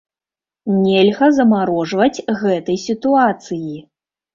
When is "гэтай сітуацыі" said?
2.43-3.75